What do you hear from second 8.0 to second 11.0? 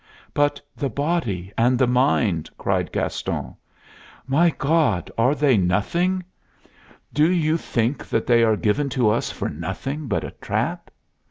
that they are given to us for nothing but a trap?